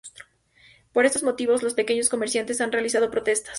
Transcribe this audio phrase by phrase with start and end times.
[0.93, 3.49] Por estos motivos los pequeños comerciantes han realizado protestas.